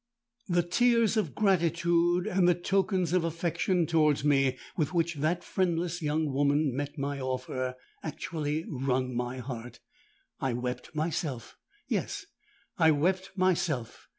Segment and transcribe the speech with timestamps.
[0.49, 6.01] The tears of gratitude and the tokens of affection towards me, with which that friendless
[6.01, 9.79] young woman met my offer, actually wrung my heart.
[10.39, 12.25] I wept myself—yes,
[12.79, 14.07] I wept myself!